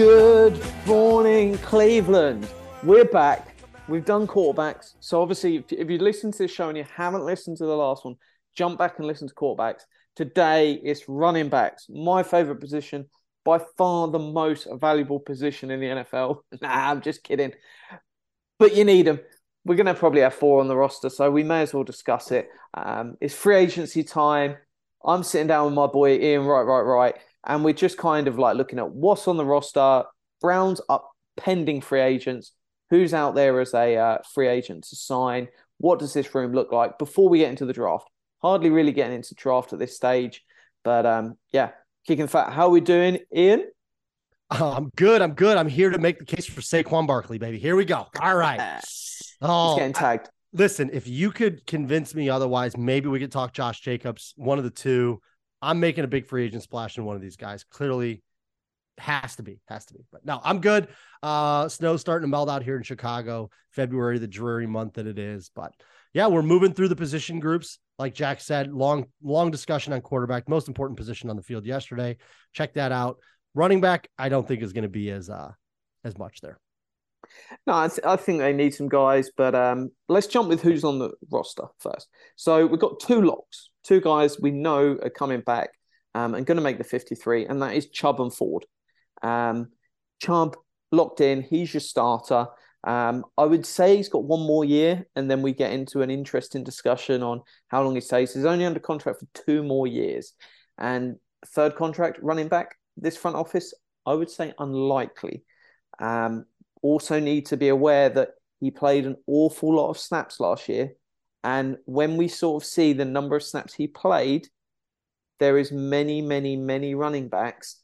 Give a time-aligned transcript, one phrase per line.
[0.00, 2.48] Good morning, Cleveland.
[2.82, 3.54] We're back.
[3.86, 4.94] We've done quarterbacks.
[5.00, 7.76] So, obviously, if, if you listen to this show and you haven't listened to the
[7.76, 8.14] last one,
[8.56, 9.82] jump back and listen to quarterbacks.
[10.16, 11.84] Today, it's running backs.
[11.90, 13.10] My favorite position,
[13.44, 16.38] by far the most valuable position in the NFL.
[16.62, 17.52] Nah, I'm just kidding.
[18.58, 19.20] But you need them.
[19.66, 22.30] We're going to probably have four on the roster, so we may as well discuss
[22.30, 22.48] it.
[22.72, 24.56] Um, it's free agency time.
[25.04, 27.14] I'm sitting down with my boy Iain, right, right, right.
[27.46, 30.04] And we're just kind of like looking at what's on the roster.
[30.40, 32.52] Browns up pending free agents.
[32.90, 35.48] Who's out there as a uh, free agent to sign?
[35.78, 38.08] What does this room look like before we get into the draft?
[38.42, 40.42] Hardly really getting into draft at this stage,
[40.82, 41.70] but um, yeah,
[42.06, 42.52] kicking fat.
[42.52, 43.64] How are we doing, Iain?
[44.50, 45.22] Oh, I'm good.
[45.22, 45.56] I'm good.
[45.56, 47.58] I'm here to make the case for Saquon Barkley, baby.
[47.58, 48.06] Here we go.
[48.20, 48.80] All right.
[48.80, 50.28] He's Oh, getting tagged.
[50.52, 54.64] listen, if you could convince me otherwise, maybe we could talk Josh Jacobs, one of
[54.64, 55.20] the two.
[55.62, 57.64] I'm making a big free agent splash in one of these guys.
[57.64, 58.22] Clearly
[58.98, 60.00] has to be, has to be.
[60.12, 60.88] But no, I'm good.
[61.22, 65.18] Uh snow's starting to melt out here in Chicago, February, the dreary month that it
[65.18, 65.50] is.
[65.54, 65.72] But
[66.12, 67.78] yeah, we're moving through the position groups.
[67.98, 72.16] Like Jack said, long, long discussion on quarterback, most important position on the field yesterday.
[72.52, 73.18] Check that out.
[73.54, 75.52] Running back, I don't think is going to be as uh
[76.04, 76.58] as much there.
[77.66, 80.84] No, I, th- I think they need some guys, but um, let's jump with who's
[80.84, 82.08] on the roster first.
[82.36, 85.70] So we've got two locks, two guys we know are coming back
[86.14, 88.64] um, and going to make the 53, and that is Chubb and Ford.
[89.22, 89.70] Um,
[90.20, 90.56] Chubb
[90.92, 92.46] locked in, he's your starter.
[92.82, 96.10] Um, I would say he's got one more year, and then we get into an
[96.10, 98.34] interesting discussion on how long he stays.
[98.34, 100.32] He's only under contract for two more years.
[100.78, 101.16] And
[101.48, 103.74] third contract, running back, this front office,
[104.06, 105.44] I would say unlikely.
[105.98, 106.46] Um,
[106.82, 108.30] also need to be aware that
[108.60, 110.92] he played an awful lot of snaps last year.
[111.42, 114.48] And when we sort of see the number of snaps he played,
[115.38, 117.80] there is many, many, many running backs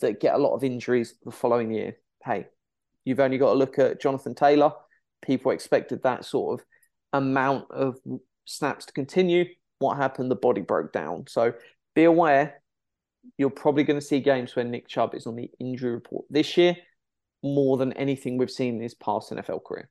[0.00, 1.96] that get a lot of injuries the following year.
[2.24, 2.46] Hey,
[3.04, 4.72] you've only got to look at Jonathan Taylor.
[5.22, 6.66] People expected that sort of
[7.12, 7.96] amount of
[8.44, 9.44] snaps to continue.
[9.78, 10.30] What happened?
[10.30, 11.26] The body broke down.
[11.28, 11.54] So
[11.94, 12.60] be aware,
[13.38, 16.56] you're probably going to see games where Nick Chubb is on the injury report this
[16.56, 16.76] year
[17.46, 19.88] more than anything we've seen in his past NFL career.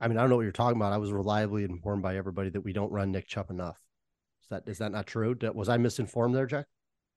[0.00, 0.92] I mean, I don't know what you're talking about.
[0.92, 3.78] I was reliably informed by everybody that we don't run Nick Chubb enough.
[4.42, 5.36] Is that is that not true?
[5.54, 6.66] Was I misinformed there, Jack?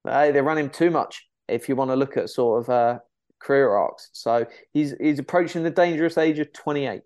[0.07, 2.99] Uh, they run him too much if you want to look at sort of uh,
[3.39, 4.09] career arcs.
[4.13, 7.01] So he's he's approaching the dangerous age of 28.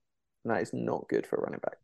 [0.45, 1.77] And that is not good for a running back.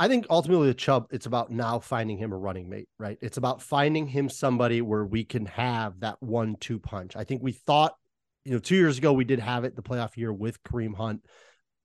[0.00, 3.18] I think ultimately the Chubb, it's about now finding him a running mate, right?
[3.20, 7.16] It's about finding him somebody where we can have that one-two punch.
[7.16, 7.96] I think we thought,
[8.48, 11.22] you know, two years ago we did have it the playoff year with Kareem Hunt.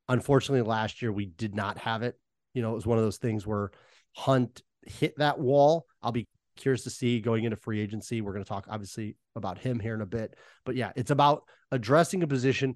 [0.08, 2.18] Unfortunately, last year we did not have it.
[2.54, 3.72] You know, it was one of those things where
[4.14, 5.86] Hunt hit that wall.
[6.02, 8.22] I'll be curious to see going into free agency.
[8.22, 11.44] We're going to talk obviously about him here in a bit, but yeah, it's about
[11.72, 12.76] addressing a position.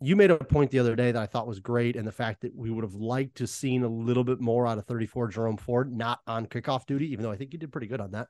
[0.00, 2.42] You made a point the other day that I thought was great, and the fact
[2.42, 5.56] that we would have liked to seen a little bit more out of 34 Jerome
[5.56, 8.28] Ford, not on kickoff duty, even though I think he did pretty good on that.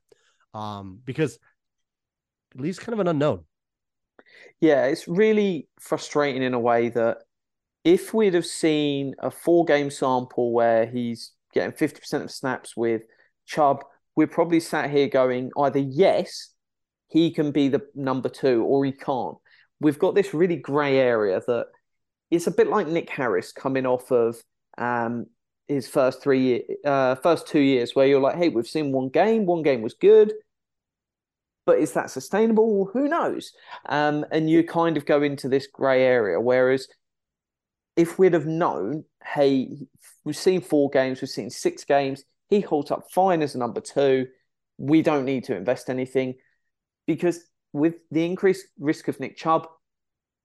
[0.55, 1.39] Um, because
[2.55, 3.45] at least kind of an unknown.
[4.61, 7.19] Yeah, it's really frustrating in a way that
[7.85, 13.03] if we'd have seen a four game sample where he's getting 50% of snaps with
[13.47, 13.85] Chubb,
[14.17, 16.53] we're probably sat here going either yes,
[17.09, 19.37] he can be the number two, or he can't.
[19.81, 21.67] We've got this really grey area that
[22.31, 24.37] it's a bit like Nick Harris coming off of
[24.77, 25.27] um,
[25.69, 29.09] his first three, year, uh, first two years, where you're like, hey, we've seen one
[29.09, 30.33] game, one game was good,
[31.69, 32.89] but is that sustainable?
[32.95, 33.53] Who knows?
[33.91, 36.41] Um, and you kind of go into this grey area.
[36.41, 36.89] Whereas
[37.95, 39.77] if we'd have known, hey,
[40.25, 43.83] we've seen four games, we've seen six games, he holds up fine as a number
[43.83, 44.29] two.
[44.79, 46.37] We don't need to invest anything
[47.07, 47.39] because
[47.75, 49.67] with the increased risk of Nick Chubb,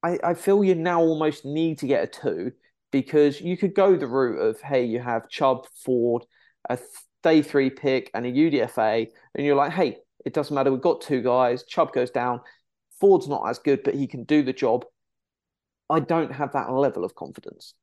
[0.03, 2.51] I, I feel you now almost need to get a two
[2.91, 6.25] because you could go the route of, hey, you have Chubb, Ford,
[6.69, 6.77] a
[7.23, 10.71] day three pick, and a UDFA, and you're like, hey, it doesn't matter.
[10.71, 11.63] We've got two guys.
[11.63, 12.41] Chubb goes down.
[12.99, 14.85] Ford's not as good, but he can do the job.
[15.89, 17.73] I don't have that level of confidence.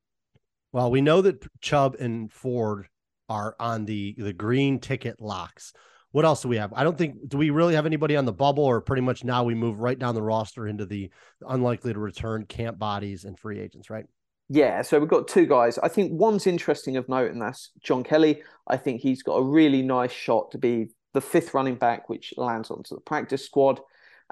[0.73, 2.89] Well, we know that Chubb and Ford
[3.29, 5.73] are on the the green ticket locks.
[6.13, 6.73] What else do we have?
[6.75, 9.45] I don't think do we really have anybody on the bubble, or pretty much now
[9.45, 11.11] we move right down the roster into the
[11.47, 14.07] unlikely to return camp bodies and free agents, right?
[14.49, 15.79] Yeah, so we've got two guys.
[15.79, 18.43] I think one's interesting of note, and that's John Kelly.
[18.67, 22.35] I think he's got a really nice shot to be the fifth running back, which
[22.37, 23.81] lands onto the practice squad.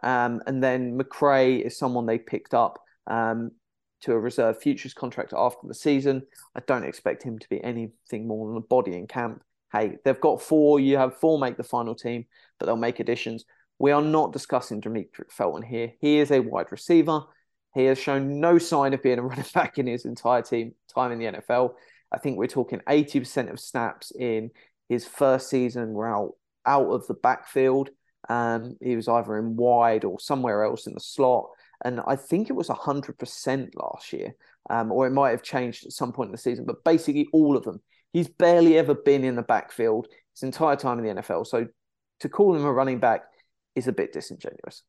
[0.03, 3.51] Um, and then McCray is someone they picked up um,
[4.03, 6.23] to a reserve futures contract after the season.
[6.55, 9.43] I don't expect him to be anything more than a body in camp.
[9.73, 10.81] Hey, they've got four.
[10.81, 12.27] You have four make the final team,
[12.59, 13.45] but they'll make additions.
[13.79, 15.93] We are not discussing Demetric Felton here.
[16.01, 17.23] He is a wide receiver.
[17.75, 21.13] He has shown no sign of being a running back in his entire team time
[21.13, 21.75] in the NFL.
[22.11, 24.51] I think we're talking 80% of snaps in
[24.89, 26.33] his first season were out,
[26.67, 27.91] out of the backfield.
[28.29, 31.49] Um, he was either in wide or somewhere else in the slot.
[31.85, 34.35] And I think it was 100% last year,
[34.69, 37.57] um, or it might have changed at some point in the season, but basically all
[37.57, 37.81] of them.
[38.13, 41.47] He's barely ever been in the backfield his entire time in the NFL.
[41.47, 41.67] So
[42.21, 43.25] to call him a running back
[43.75, 44.83] is a bit disingenuous.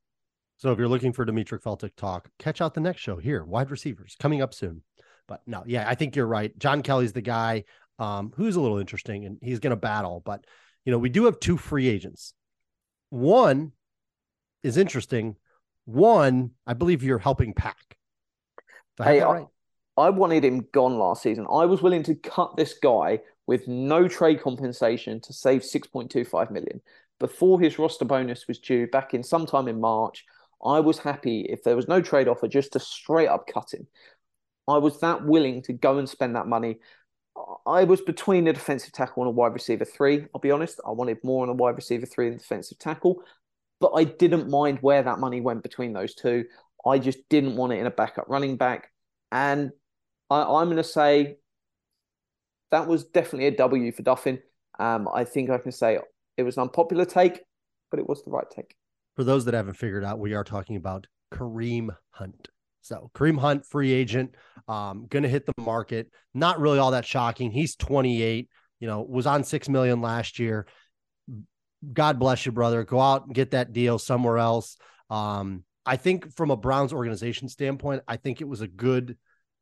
[0.57, 3.71] So if you're looking for Demetric Felton talk, catch out the next show here, wide
[3.71, 4.83] receivers coming up soon.
[5.27, 6.57] But no, yeah, I think you're right.
[6.57, 7.65] John Kelly's the guy
[7.99, 10.21] um, who's a little interesting and he's going to battle.
[10.25, 10.45] But,
[10.85, 12.33] you know, we do have two free agents.
[13.09, 13.73] One
[14.63, 15.35] is interesting.
[15.85, 17.97] One, I believe you're helping pack.
[19.01, 19.45] Hey, right?
[19.97, 21.45] I, I wanted him gone last season.
[21.49, 26.81] I was willing to cut this guy with no trade compensation to save 6.25 million.
[27.19, 30.25] Before his roster bonus was due back in sometime in March,
[30.63, 33.87] I was happy if there was no trade offer just to straight up cut him.
[34.67, 36.77] I was that willing to go and spend that money.
[37.65, 40.25] I was between a defensive tackle and a wide receiver three.
[40.33, 43.23] I'll be honest, I wanted more on a wide receiver three than defensive tackle,
[43.79, 46.45] but I didn't mind where that money went between those two.
[46.85, 48.91] I just didn't want it in a backup running back.
[49.31, 49.71] And
[50.29, 51.37] I, am going to say
[52.71, 54.39] that was definitely a W for Duffin.
[54.79, 55.99] Um, I think I can say
[56.37, 57.41] it was an unpopular take,
[57.91, 58.75] but it was the right take.
[59.15, 62.49] For those that haven't figured out, we are talking about Kareem Hunt.
[62.81, 64.35] So Kareem Hunt, free agent,
[64.67, 66.09] um, going to hit the market.
[66.33, 67.51] Not really all that shocking.
[67.51, 68.49] He's 28.
[68.79, 70.65] You know, was on six million last year.
[71.93, 72.83] God bless you, brother.
[72.83, 74.77] Go out and get that deal somewhere else.
[75.09, 79.17] Um, I think from a Browns organization standpoint, I think it was a good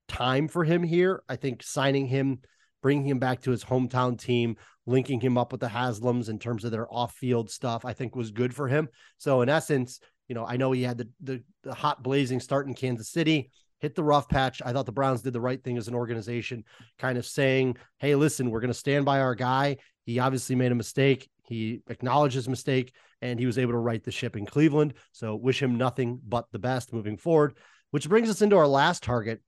[0.08, 1.24] time for him here.
[1.30, 2.40] I think signing him,
[2.82, 6.64] bringing him back to his hometown team, linking him up with the Haslams in terms
[6.64, 8.88] of their off-field stuff, I think was good for him.
[9.18, 12.68] So in essence, you know, I know he had the, the, the hot blazing start
[12.68, 14.62] in Kansas City, hit the rough patch.
[14.66, 16.64] I thought the Browns did the right thing as an organization,
[16.98, 19.78] kind of saying, "Hey, listen, we're going to stand by our guy.
[20.06, 21.30] He obviously made a mistake.
[21.44, 24.96] He acknowledged his mistake, and he was able to right the ship in Cleveland.
[25.12, 27.56] So wish him nothing but the best moving forward."
[27.92, 29.42] Which brings us into our last target,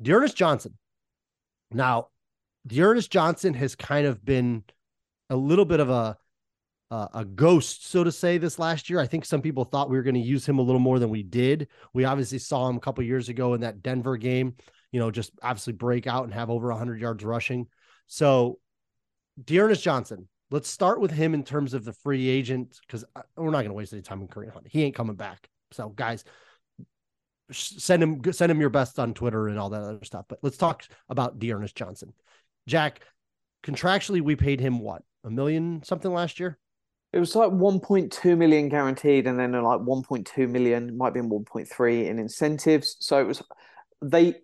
[0.00, 0.78] D'Ernest Johnson.
[1.72, 2.08] Now,
[2.66, 4.62] D'Ernest Johnson has kind of been
[5.30, 6.16] a little bit of a
[6.92, 9.00] uh, a ghost, so to say, this last year.
[9.00, 11.08] I think some people thought we were going to use him a little more than
[11.08, 11.68] we did.
[11.94, 14.56] We obviously saw him a couple years ago in that Denver game,
[14.90, 17.66] you know, just obviously break out and have over 100 yards rushing.
[18.08, 18.58] So,
[19.42, 23.46] D'Ernest Johnson, let's start with him in terms of the free agent because uh, we're
[23.46, 24.66] not going to waste any time in Kareem Hunt.
[24.68, 25.48] He ain't coming back.
[25.70, 26.24] So, guys,
[27.52, 30.26] send him send him your best on Twitter and all that other stuff.
[30.28, 32.12] But let's talk about D'Ernest Johnson.
[32.66, 33.00] Jack,
[33.64, 36.58] contractually, we paid him what a million something last year.
[37.12, 42.18] It was like 1.2 million guaranteed, and then like 1.2 million, might be 1.3 in
[42.18, 42.96] incentives.
[43.00, 43.42] So it was
[44.00, 44.36] they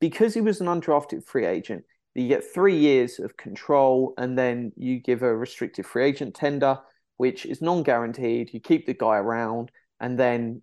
[0.00, 1.84] because he was an undrafted free agent.
[2.14, 6.78] You get three years of control, and then you give a restricted free agent tender,
[7.18, 8.52] which is non-guaranteed.
[8.52, 10.62] You keep the guy around, and then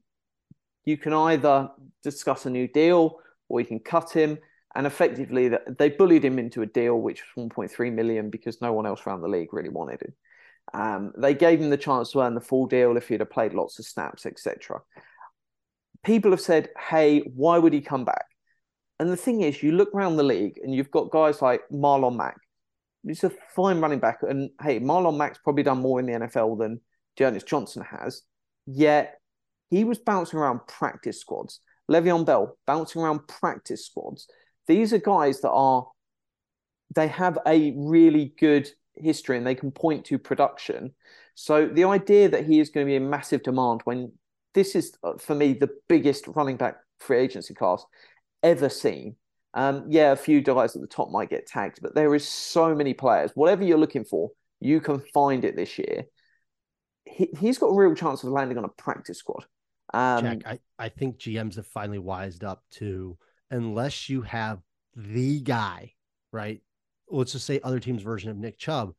[0.84, 1.70] you can either
[2.04, 3.20] discuss a new deal
[3.50, 4.38] or you can cut him.
[4.76, 8.86] And effectively, they bullied him into a deal which was 1.3 million because no one
[8.86, 10.14] else around the league really wanted him.
[10.74, 13.54] Um, they gave him the chance to earn the full deal if he'd have played
[13.54, 14.82] lots of snaps, etc.
[16.04, 18.26] People have said, "Hey, why would he come back?"
[19.00, 22.16] And the thing is, you look around the league and you've got guys like Marlon
[22.16, 22.38] Mack.
[23.06, 26.58] He's a fine running back, and hey, Marlon Mack's probably done more in the NFL
[26.58, 26.82] than
[27.16, 28.24] D'Ernest Johnson has.
[28.66, 29.20] Yet
[29.70, 31.60] he was bouncing around practice squads.
[31.90, 34.28] Le'Veon Bell bouncing around practice squads.
[34.68, 35.88] These are guys that are
[36.96, 40.94] they have a really good history and they can point to production.
[41.36, 44.12] So the idea that he is going to be in massive demand when
[44.54, 47.86] this is uh, for me the biggest running back free agency class
[48.42, 49.16] ever seen.
[49.54, 52.76] Um, yeah, a few guys at the top might get tagged, but there is so
[52.76, 53.32] many players.
[53.36, 56.06] Whatever you're looking for, you can find it this year.
[57.06, 59.46] He, has got a real chance of landing on a practice squad.
[59.94, 63.18] Um, Jack, I, I think GMs have finally wised up to
[63.52, 64.60] unless you have
[64.96, 65.94] the guy,
[66.32, 66.62] right?
[67.10, 68.94] Let's just say other team's version of Nick Chubb,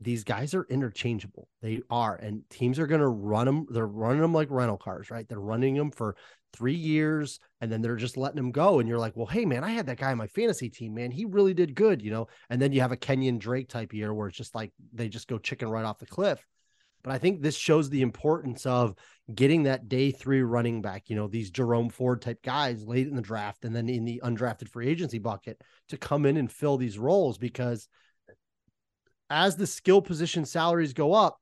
[0.00, 1.48] these guys are interchangeable.
[1.60, 3.66] They are, and teams are going to run them.
[3.70, 5.28] They're running them like rental cars, right?
[5.28, 6.16] They're running them for
[6.52, 8.78] three years and then they're just letting them go.
[8.80, 11.10] And you're like, well, hey, man, I had that guy on my fantasy team, man.
[11.10, 12.28] He really did good, you know?
[12.48, 15.28] And then you have a Kenyon Drake type year where it's just like they just
[15.28, 16.44] go chicken right off the cliff.
[17.02, 18.94] But I think this shows the importance of
[19.34, 23.14] getting that day three running back, you know, these Jerome Ford type guys late in
[23.14, 26.76] the draft and then in the undrafted free agency bucket to come in and fill
[26.76, 27.88] these roles because
[29.30, 31.40] as the skill position salaries go up,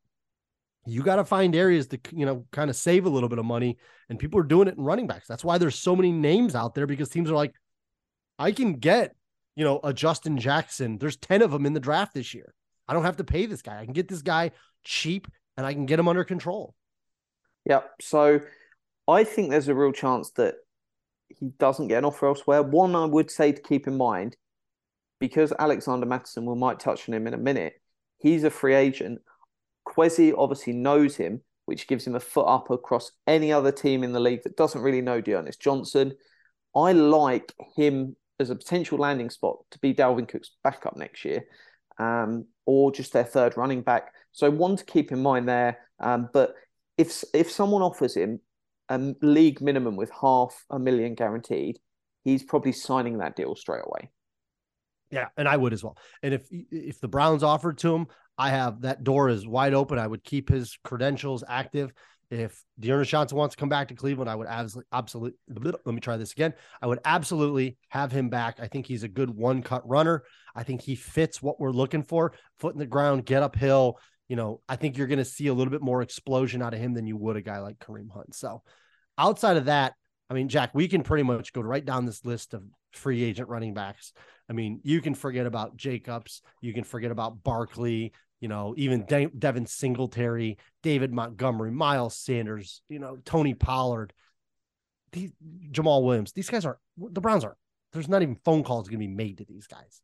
[0.87, 3.45] you got to find areas to you know kind of save a little bit of
[3.45, 3.77] money
[4.09, 5.27] and people are doing it in running backs.
[5.27, 7.55] That's why there's so many names out there because teams are like
[8.38, 9.17] i can get
[9.57, 10.99] you know a justin jackson.
[10.99, 12.55] There's 10 of them in the draft this year.
[12.87, 13.79] I don't have to pay this guy.
[13.79, 14.53] I can get this guy
[14.85, 16.75] cheap and i can get him under control
[17.67, 18.41] yeah so
[19.07, 20.55] i think there's a real chance that
[21.29, 24.37] he doesn't get an offer elsewhere one i would say to keep in mind
[25.19, 27.75] because alexander mattison we might touch on him in a minute
[28.19, 29.21] he's a free agent
[29.88, 34.12] Kwesi obviously knows him, which gives him a foot up across any other team in
[34.12, 36.15] the league that doesn't really know D'Ernest Johnson.
[36.77, 41.45] I like him as a potential landing spot to be Dalvin Cook's backup next year,
[41.99, 44.12] um, or just their third running back.
[44.38, 45.80] So one to keep in mind there.
[45.99, 46.54] Um, but
[46.97, 48.38] if if someone offers him
[48.88, 51.80] a league minimum with half a million guaranteed,
[52.23, 54.12] he's probably signing that deal straight away.
[55.11, 55.99] Yeah, and I would as well.
[56.23, 58.07] And if if the Browns offered to him,
[58.38, 59.99] I have that door is wide open.
[59.99, 61.92] I would keep his credentials active.
[62.30, 65.38] If D'Ernest Johnson wants to come back to Cleveland, I would absolutely, absolutely.
[65.85, 66.54] Let me try this again.
[66.80, 68.61] I would absolutely have him back.
[68.61, 70.23] I think he's a good one cut runner.
[70.54, 72.35] I think he fits what we're looking for.
[72.61, 73.99] Foot in the ground, get uphill.
[74.28, 76.80] You know, I think you're going to see a little bit more explosion out of
[76.80, 78.35] him than you would a guy like Kareem Hunt.
[78.35, 78.62] So,
[79.16, 79.94] outside of that,
[80.30, 83.49] I mean, Jack, we can pretty much go right down this list of free agent
[83.49, 84.12] running backs.
[84.49, 89.04] I mean, you can forget about Jacobs, you can forget about Barkley, you know, even
[89.06, 94.12] De- Devin Singletary, David Montgomery, Miles Sanders, you know, Tony Pollard,
[95.12, 95.32] these,
[95.70, 96.32] Jamaal Williams.
[96.32, 97.56] These guys are the Browns are.
[97.92, 100.02] There's not even phone calls going to be made to these guys.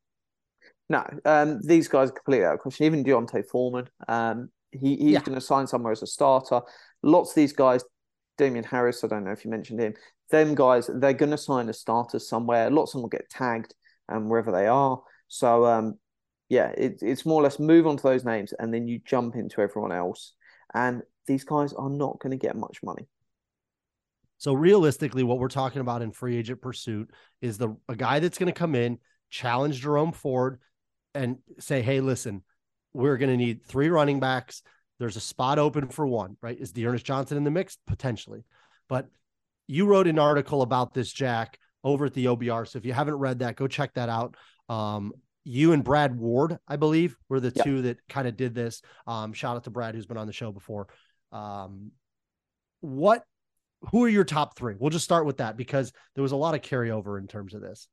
[0.90, 2.86] No, um, these guys are completely out of question.
[2.86, 5.20] Even D'Onta Foreman, um, he, he's yeah.
[5.20, 6.60] going to sign somewhere as a starter.
[7.02, 7.82] Lots of these guys,
[8.36, 9.94] Damien Harris, I don't know if you mentioned him.
[10.30, 12.70] Them guys, they're going to sign as starters somewhere.
[12.70, 13.74] Lots of them will get tagged
[14.08, 15.00] um, wherever they are.
[15.28, 15.98] So um,
[16.48, 19.36] yeah, it, it's more or less move on to those names and then you jump
[19.36, 20.32] into everyone else.
[20.74, 23.06] And these guys are not going to get much money.
[24.38, 27.10] So realistically, what we're talking about in free agent pursuit
[27.40, 28.98] is the a guy that's going to come in,
[29.30, 30.60] challenge Jerome Ford,
[31.14, 32.42] and say, "Hey, listen,
[32.92, 34.62] we're going to need three running backs.
[34.98, 36.58] There's a spot open for one, right?
[36.58, 38.44] Is D'Ernest Johnson in the mix potentially?
[38.88, 39.08] But
[39.66, 42.68] you wrote an article about this, Jack, over at the OBR.
[42.68, 44.36] So if you haven't read that, go check that out.
[44.68, 45.12] Um,
[45.44, 47.64] you and Brad Ward, I believe, were the yep.
[47.64, 48.80] two that kind of did this.
[49.06, 50.88] Um, shout out to Brad, who's been on the show before.
[51.32, 51.90] Um,
[52.80, 53.24] what,
[53.90, 54.74] who are your top three?
[54.78, 57.60] We'll just start with that because there was a lot of carryover in terms of
[57.60, 57.88] this.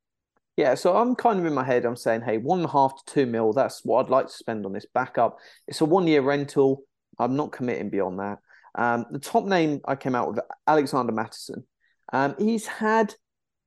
[0.57, 1.85] Yeah, so I'm kind of in my head.
[1.85, 3.53] I'm saying, hey, one and a half to two mil.
[3.53, 5.37] That's what I'd like to spend on this backup.
[5.67, 6.83] It's a one year rental.
[7.17, 8.39] I'm not committing beyond that.
[8.75, 11.65] Um, the top name I came out with, Alexander Mattison.
[12.13, 13.13] Um, he's had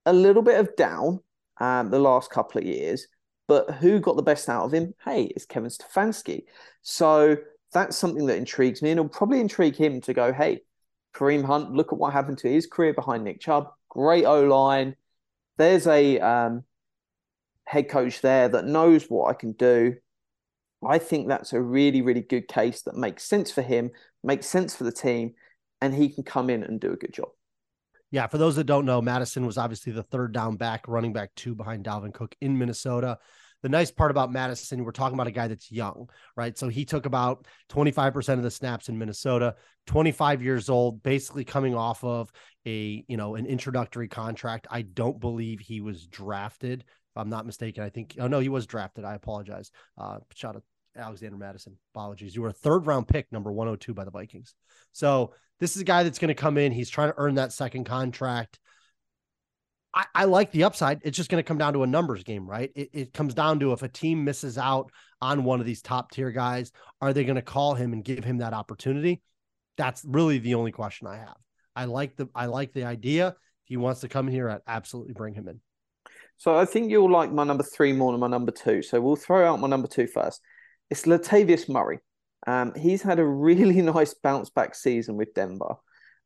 [0.07, 1.21] a little bit of down
[1.61, 3.07] um, the last couple of years,
[3.49, 4.95] but who got the best out of him?
[5.05, 6.45] Hey, it's Kevin Stefanski.
[6.83, 7.37] So
[7.73, 10.61] that's something that intrigues me, and it'll probably intrigue him to go, hey,
[11.14, 13.69] Kareem Hunt, look at what happened to his career behind Nick Chubb.
[13.88, 14.97] Great O line.
[15.57, 16.64] There's a um,
[17.66, 19.97] head coach there that knows what I can do.
[20.87, 23.90] I think that's a really, really good case that makes sense for him,
[24.23, 25.33] makes sense for the team,
[25.80, 27.28] and he can come in and do a good job.
[28.11, 31.30] Yeah, for those that don't know, Mattison was obviously the third down back, running back
[31.35, 33.18] two behind Dalvin Cook in Minnesota.
[33.62, 36.56] The nice part about Mattison, we're talking about a guy that's young, right?
[36.56, 39.56] So he took about 25% of the snaps in Minnesota,
[39.87, 42.30] 25 years old, basically coming off of
[42.66, 44.66] a, you know, an introductory contract.
[44.71, 46.85] I don't believe he was drafted.
[47.14, 49.04] If I'm not mistaken, I think, oh no, he was drafted.
[49.04, 49.71] I apologize.
[49.97, 50.62] Uh, shout out
[50.97, 51.76] Alexander Mattison.
[51.94, 52.35] Apologies.
[52.35, 54.54] You were a third round pick, number 102 by the Vikings.
[54.92, 56.73] So this is a guy that's going to come in.
[56.73, 58.59] He's trying to earn that second contract.
[59.94, 61.00] I, I like the upside.
[61.04, 62.73] It's just going to come down to a numbers game, right?
[62.75, 64.90] It, it comes down to if a team misses out
[65.21, 68.25] on one of these top tier guys, are they going to call him and give
[68.25, 69.23] him that opportunity?
[69.76, 71.37] That's really the only question I have.
[71.76, 73.28] I like the I like the idea.
[73.28, 75.61] If he wants to come here, I'd absolutely bring him in.
[76.37, 78.83] So I think you'll like my number three more than my number two.
[78.83, 80.41] So we'll throw out my number two first.
[80.91, 82.00] It's Latavius Murray.
[82.47, 85.76] Um, he's had a really nice bounce back season with Denver.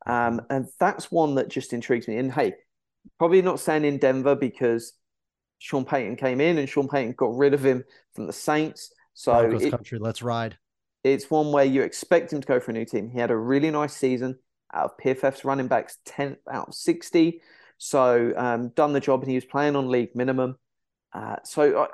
[0.07, 2.17] Um, and that's one that just intrigues me.
[2.17, 2.55] And hey,
[3.19, 4.95] probably not staying in Denver because
[5.59, 7.85] Sean Payton came in and Sean Payton got rid of him
[8.15, 8.93] from the Saints.
[9.15, 10.57] So it- country, let's ride.
[11.05, 13.11] it's one where you expect him to go for a new team.
[13.11, 14.39] He had a really nice season
[14.73, 17.41] out of PFF's running backs, 10 out of 60.
[17.79, 20.57] So um, done the job and he was playing on league minimum.
[21.13, 21.87] Uh, so, uh,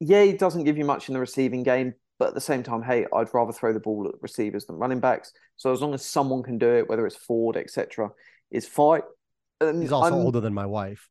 [0.00, 2.82] yeah, he doesn't give you much in the receiving game, but at the same time,
[2.82, 5.32] hey, I'd rather throw the ball at receivers than running backs.
[5.56, 8.10] So as long as someone can do it, whether it's Ford, etc.,
[8.50, 9.02] is fine.
[9.60, 11.08] And He's also I'm- older than my wife.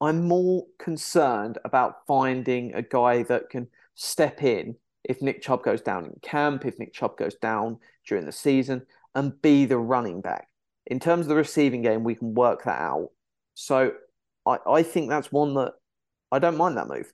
[0.00, 5.80] I'm more concerned about finding a guy that can step in if Nick Chubb goes
[5.82, 10.20] down in camp, if Nick Chubb goes down during the season, and be the running
[10.20, 10.48] back.
[10.86, 13.10] In terms of the receiving game, we can work that out.
[13.54, 13.92] So
[14.46, 15.72] I, I think that's one that
[16.30, 17.12] I don't mind that move.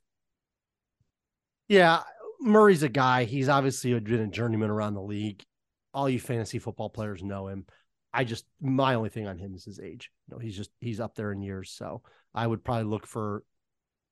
[1.68, 2.02] Yeah,
[2.40, 3.24] Murray's a guy.
[3.24, 5.44] He's obviously been a journeyman around the league.
[5.92, 7.66] All you fantasy football players know him.
[8.12, 10.10] I just my only thing on him is his age.
[10.26, 11.70] You know, he's just he's up there in years.
[11.70, 12.02] So
[12.34, 13.44] I would probably look for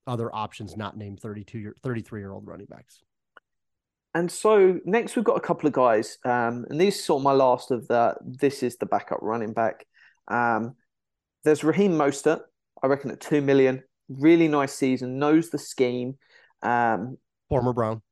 [0.07, 3.01] other options not named 32 year 33 year old running backs.
[4.15, 7.25] And so next we've got a couple of guys, um, and these are sort of
[7.25, 8.15] my last of the.
[8.25, 9.85] This is the backup running back.
[10.29, 10.77] Um,
[11.45, 12.41] there's Raheem Mostert,
[12.83, 13.83] I reckon at two million.
[14.09, 16.17] Really nice season, knows the scheme.
[16.63, 17.19] Um,
[17.49, 18.03] Former Brown.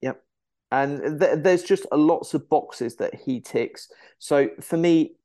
[0.00, 0.22] Yep.
[0.70, 3.88] And th- there's just a lots of boxes that he ticks.
[4.18, 5.16] So for me,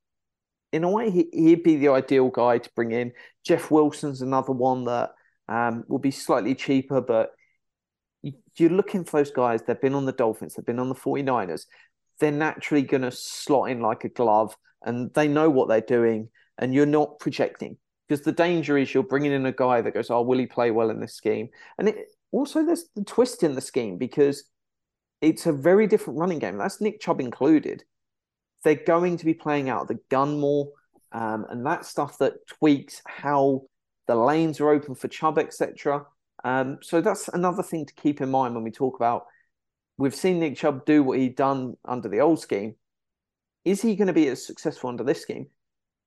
[0.71, 3.13] in a way, he, he'd be the ideal guy to bring in.
[3.45, 5.11] Jeff Wilson's another one that
[5.47, 7.31] um, will be slightly cheaper, but
[8.21, 9.61] you- you're looking for those guys.
[9.63, 11.65] They've been on the Dolphins, they've been on the 49ers.
[12.19, 16.29] They're naturally going to slot in like a glove and they know what they're doing,
[16.57, 17.77] and you're not projecting.
[18.07, 20.71] Because the danger is you're bringing in a guy that goes, Oh, will he play
[20.71, 21.49] well in this scheme?
[21.77, 24.45] And it, also, there's the twist in the scheme because
[25.21, 26.57] it's a very different running game.
[26.57, 27.83] That's Nick Chubb included.
[28.63, 30.69] They're going to be playing out the gun more,
[31.11, 33.63] um, and that stuff that tweaks how
[34.07, 36.05] the lanes are open for Chubb, etc.
[36.43, 39.25] Um, so that's another thing to keep in mind when we talk about.
[39.97, 42.75] We've seen Nick Chubb do what he'd done under the old scheme.
[43.67, 45.47] Is he going to be as successful under this scheme?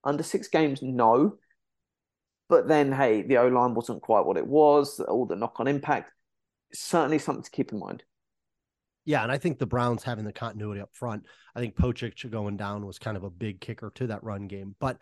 [0.03, 1.37] Under six games, no.
[2.49, 4.99] But then, hey, the O line wasn't quite what it was.
[4.99, 6.11] All the knock on impact.
[6.73, 8.03] Certainly something to keep in mind.
[9.05, 11.27] Yeah, and I think the Browns having the continuity up front.
[11.55, 14.75] I think Pocic going down was kind of a big kicker to that run game.
[14.79, 14.97] But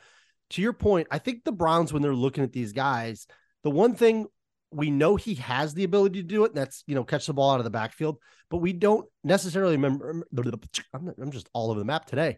[0.52, 3.26] to your point, I think the Browns, when they're looking at these guys,
[3.64, 4.28] the one thing
[4.72, 7.34] we know he has the ability to do it, and that's you know catch the
[7.34, 8.18] ball out of the backfield,
[8.50, 10.26] but we don't necessarily remember.
[10.94, 12.38] I'm just all over the map today.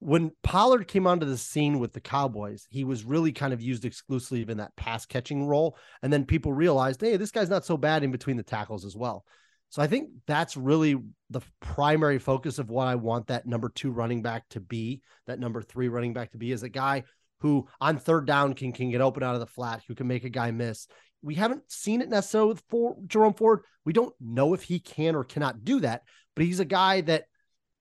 [0.00, 3.84] When Pollard came onto the scene with the Cowboys, he was really kind of used
[3.84, 7.76] exclusively in that pass catching role, and then people realized, hey, this guy's not so
[7.76, 9.24] bad in between the tackles as well.
[9.68, 10.96] So I think that's really
[11.28, 15.38] the primary focus of what I want that number two running back to be, that
[15.38, 17.04] number three running back to be, is a guy
[17.40, 20.24] who on third down can can get open out of the flat, who can make
[20.24, 20.88] a guy miss.
[21.22, 23.60] We haven't seen it necessarily with for Jerome Ford.
[23.84, 26.02] We don't know if he can or cannot do that,
[26.34, 27.24] but he's a guy that,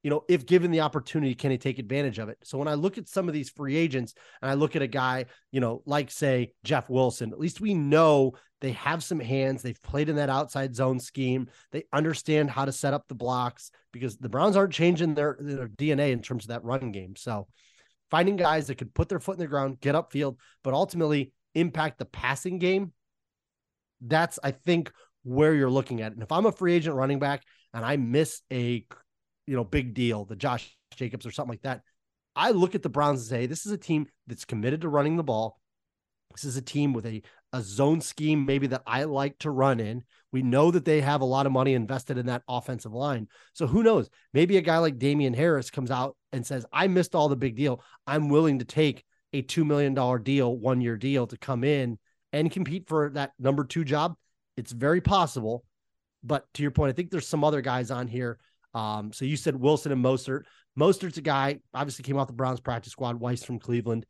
[0.03, 2.37] you know, if given the opportunity, can he take advantage of it?
[2.43, 4.87] So when I look at some of these free agents and I look at a
[4.87, 9.61] guy, you know, like say Jeff Wilson, at least we know they have some hands.
[9.61, 11.49] They've played in that outside zone scheme.
[11.71, 15.67] They understand how to set up the blocks because the Browns aren't changing their, their
[15.67, 17.15] DNA in terms of that run game.
[17.15, 17.47] So
[18.09, 21.99] finding guys that could put their foot in the ground, get upfield, but ultimately impact
[21.99, 22.93] the passing game.
[24.01, 24.91] That's, I think,
[25.23, 26.13] where you're looking at.
[26.13, 28.85] And if I'm a free agent running back and I miss a,
[29.49, 31.81] you know, big deal, the Josh Jacobs or something like that,
[32.35, 35.17] I look at the Browns and say, this is a team that's committed to running
[35.17, 35.59] the ball.
[36.35, 39.79] This is a team with a, a zone scheme, maybe that I like to run
[39.79, 40.03] in.
[40.31, 43.27] We know that they have a lot of money invested in that offensive line.
[43.53, 44.07] So who knows?
[44.33, 47.55] Maybe a guy like Damien Harris comes out and says, I missed all the big
[47.55, 47.83] deal.
[48.05, 51.97] I'm willing to take a $2 million deal, one year deal to come in
[52.31, 54.15] and compete for that number two job.
[54.57, 55.65] It's very possible.
[56.23, 58.37] But to your point, I think there's some other guys on here.
[58.73, 60.43] Um, so you said Wilson and Mostert.
[60.77, 64.05] Mostert's a guy, obviously came off the Browns practice squad, Weiss from Cleveland.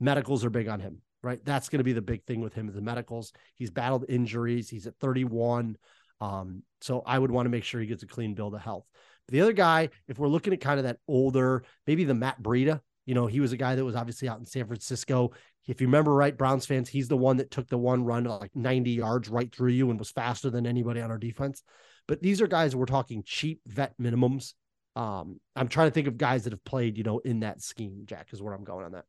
[0.00, 1.44] Medicals are big on him, right?
[1.44, 3.32] That's going to be the big thing with him, the medicals.
[3.54, 4.68] He's battled injuries.
[4.68, 5.76] He's at 31.
[6.20, 8.86] Um, so I would want to make sure he gets a clean bill of health.
[9.28, 12.80] The other guy, if we're looking at kind of that older, maybe the Matt Breida,
[13.06, 15.32] you know, he was a guy that was obviously out in San Francisco.
[15.66, 18.54] If you remember right, Browns fans, he's the one that took the one run like
[18.54, 21.62] 90 yards right through you and was faster than anybody on our defense.
[22.06, 24.54] But these are guys we're talking cheap vet minimums.
[24.96, 28.02] Um, I'm trying to think of guys that have played, you know, in that scheme.
[28.04, 29.04] Jack is where I'm going on that.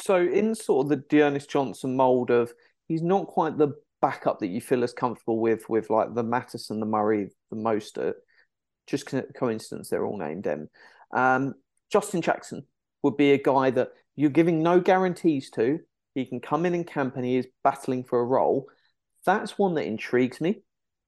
[0.00, 2.52] So in sort of the D'Ernest Johnson mold of
[2.88, 6.80] he's not quite the backup that you feel as comfortable with with like the Mattison,
[6.80, 8.14] the Murray, the Mostert.
[8.86, 10.68] Just co- coincidence they're all named M.
[11.14, 11.54] Um,
[11.90, 12.66] Justin Jackson
[13.02, 15.78] would be a guy that you're giving no guarantees to.
[16.14, 18.66] He can come in and camp and he is battling for a role.
[19.24, 20.62] That's one that intrigues me.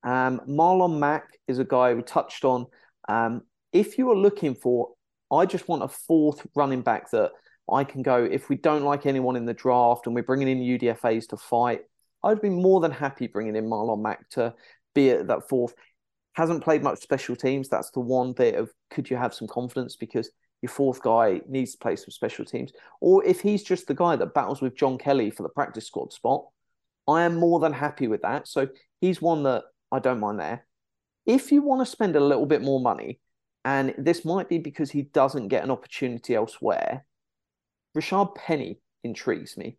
[0.04, 2.66] Um, Marlon Mack is a guy we touched on.
[3.08, 4.90] Um, if you are looking for,
[5.32, 7.32] I just want a fourth running back that
[7.70, 8.22] I can go.
[8.22, 11.80] If we don't like anyone in the draft and we're bringing in UDFA's to fight,
[12.22, 14.54] I'd be more than happy bringing in Marlon Mack to
[14.94, 15.74] be at that fourth.
[16.34, 17.68] Hasn't played much special teams.
[17.68, 20.30] That's the one bit of could you have some confidence because
[20.62, 22.72] your fourth guy needs to play some special teams.
[23.00, 26.12] Or if he's just the guy that battles with John Kelly for the practice squad
[26.12, 26.46] spot,
[27.06, 28.48] I am more than happy with that.
[28.48, 28.68] So
[29.00, 30.66] he's one that I don't mind there.
[31.24, 33.20] If you want to spend a little bit more money,
[33.64, 37.06] and this might be because he doesn't get an opportunity elsewhere,
[37.96, 39.78] Rashad Penny intrigues me.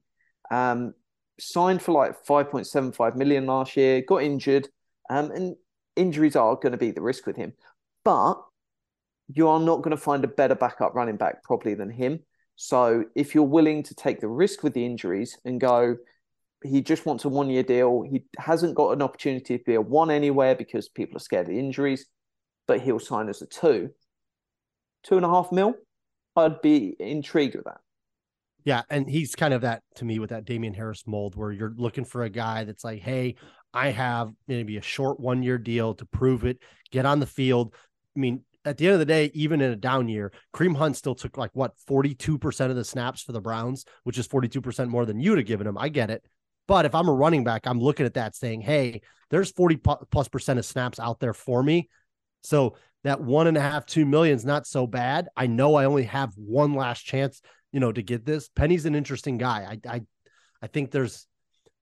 [0.49, 0.93] Um,
[1.39, 4.69] signed for like 5.75 million last year, got injured,
[5.10, 5.56] um, and
[5.95, 7.54] injuries are going to be the risk with him.
[8.04, 8.36] But
[9.28, 12.21] you are not going to find a better backup running back probably than him.
[12.56, 15.97] So if you're willing to take the risk with the injuries and go,
[16.63, 18.04] he just wants a one year deal.
[18.04, 21.56] He hasn't got an opportunity to be a one anywhere because people are scared of
[21.56, 22.06] injuries,
[22.68, 23.89] but he'll sign as a two.
[25.04, 25.74] Two and a half mil.
[26.36, 27.78] I'd be intrigued with that.
[28.63, 31.76] Yeah, and he's kind of that to me with that Damien Harris mold where you're
[31.78, 33.36] looking for a guy that's like, hey,
[33.74, 36.58] I have maybe a short one year deal to prove it,
[36.91, 37.76] get on the field.
[38.15, 40.98] I mean, at the end of the day, even in a down year, Kareem Hunt
[40.98, 45.06] still took like what 42% of the snaps for the Browns, which is 42% more
[45.06, 45.78] than you'd have given him.
[45.78, 46.24] I get it.
[46.67, 49.78] But if I'm a running back, I'm looking at that saying, hey, there's 40
[50.12, 51.89] plus percent of snaps out there for me.
[52.43, 55.28] So that one and a half, two million is not so bad.
[55.36, 58.49] I know I only have one last chance, you know, to get this.
[58.49, 59.78] Penny's an interesting guy.
[59.86, 60.01] I I
[60.62, 61.28] I think there's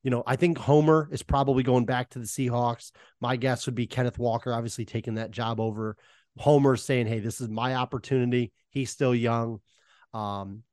[0.03, 2.91] you know, I think Homer is probably going back to the Seahawks.
[3.21, 5.95] My guess would be Kenneth Walker, obviously taking that job over
[6.37, 8.51] Homer, saying, Hey, this is my opportunity.
[8.69, 9.61] He's still young.
[10.13, 10.63] Um,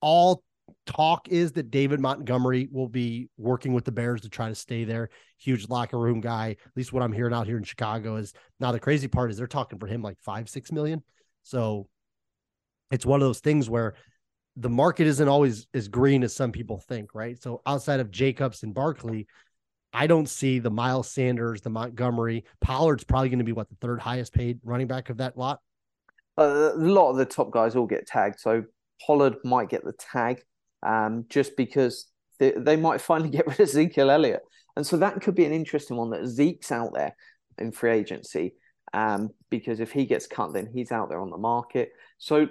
[0.00, 0.44] all
[0.86, 4.84] talk is that David Montgomery will be working with the Bears to try to stay
[4.84, 5.10] there.
[5.38, 6.50] Huge locker room guy.
[6.50, 9.36] At least what I'm hearing out here in Chicago is now the crazy part is
[9.36, 11.02] they're talking for him like five, six million.
[11.42, 11.88] So
[12.90, 13.94] it's one of those things where
[14.56, 17.40] the market isn't always as green as some people think, right?
[17.42, 19.26] So outside of Jacobs and Barkley,
[19.92, 22.44] I don't see the Miles Sanders, the Montgomery.
[22.60, 25.60] Pollard's probably going to be what the third highest paid running back of that lot.
[26.38, 28.40] Uh, a lot of the top guys all get tagged.
[28.40, 28.64] So
[29.04, 30.42] Pollard might get the tag
[30.82, 32.06] um, just because
[32.38, 34.42] they, they might finally get rid of Ezekiel Elliott.
[34.76, 37.16] And so that could be an interesting one that Zeke's out there
[37.58, 38.54] in free agency.
[38.92, 41.90] Um, because if he gets cut, then he's out there on the market.
[42.18, 42.48] So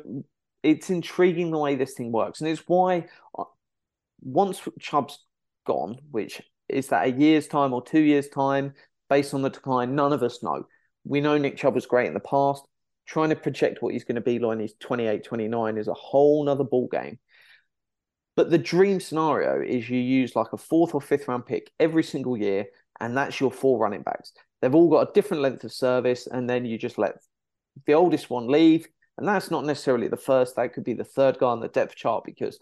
[0.63, 2.41] it's intriguing the way this thing works.
[2.41, 3.07] And it's why
[3.37, 3.43] uh,
[4.21, 5.19] once Chubb's
[5.65, 8.73] gone, which is that a year's time or two years' time,
[9.09, 10.65] based on the decline, none of us know.
[11.03, 12.67] We know Nick Chubb was great in the past.
[13.07, 16.43] Trying to project what he's going to be like he's 28, 29 is a whole
[16.43, 17.19] nother ball game.
[18.35, 22.03] But the dream scenario is you use like a fourth or fifth round pick every
[22.03, 22.65] single year,
[22.99, 24.33] and that's your four running backs.
[24.61, 27.15] They've all got a different length of service, and then you just let
[27.85, 28.87] the oldest one leave.
[29.17, 31.95] And that's not necessarily the first, that could be the third guy on the depth
[31.95, 32.59] chart because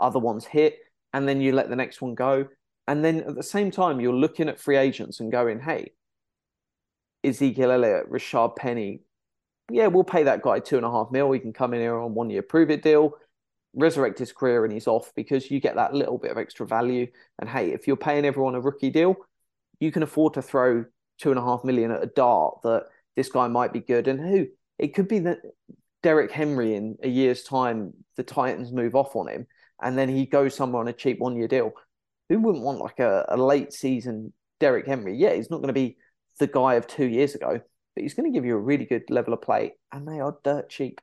[0.00, 0.78] other ones hit,
[1.12, 2.46] and then you let the next one go.
[2.86, 5.90] And then at the same time, you're looking at free agents and going, hey,
[7.24, 9.00] Ezekiel Elliott, Rashad Penny,
[9.68, 11.32] yeah, we'll pay that guy two and a half mil.
[11.32, 13.14] He can come in here on one year prove it deal
[13.76, 17.06] resurrect his career and he's off because you get that little bit of extra value.
[17.38, 19.16] And hey, if you're paying everyone a rookie deal,
[19.78, 20.84] you can afford to throw
[21.18, 24.08] two and a half million at a dart that this guy might be good.
[24.08, 24.46] And who
[24.78, 25.38] it could be that
[26.02, 29.46] Derek Henry in a year's time, the Titans move off on him
[29.82, 31.72] and then he goes somewhere on a cheap one year deal.
[32.28, 35.16] Who wouldn't want like a, a late season Derek Henry?
[35.16, 35.96] Yeah, he's not going to be
[36.38, 37.60] the guy of two years ago,
[37.94, 40.36] but he's going to give you a really good level of play and they are
[40.42, 41.00] dirt cheap.